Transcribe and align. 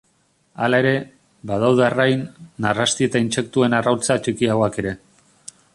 Hala 0.67 0.77
ere, 0.83 0.93
badaude 1.51 1.83
arrain, 1.87 2.23
narrasti 2.67 3.09
eta 3.09 3.21
intsektuen 3.27 3.77
arrautza 3.81 4.19
txikiagoak 4.25 4.81
ere. 4.85 5.01